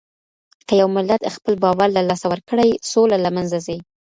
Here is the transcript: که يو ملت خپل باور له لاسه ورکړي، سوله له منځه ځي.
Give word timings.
که 0.67 0.73
يو 0.81 0.87
ملت 0.97 1.21
خپل 1.35 1.53
باور 1.63 1.89
له 1.97 2.01
لاسه 2.09 2.25
ورکړي، 2.29 2.69
سوله 2.91 3.17
له 3.25 3.29
منځه 3.35 3.57
ځي. 3.65 3.77